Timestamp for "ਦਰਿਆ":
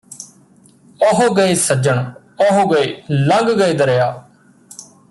3.73-4.11